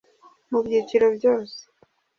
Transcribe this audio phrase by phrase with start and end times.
[0.51, 1.59] Mu byiciro byose